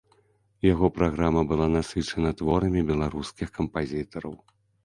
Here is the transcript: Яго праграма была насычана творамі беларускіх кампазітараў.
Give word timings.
Яго 0.67 0.87
праграма 0.95 1.43
была 1.51 1.67
насычана 1.77 2.33
творамі 2.41 2.85
беларускіх 2.89 3.55
кампазітараў. 3.59 4.35